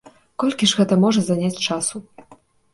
[0.43, 2.05] Колькі ж гэта можа заняць часу?